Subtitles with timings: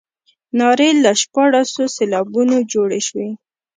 [0.59, 3.29] نارې له شپاړسو سېلابونو جوړې شوې.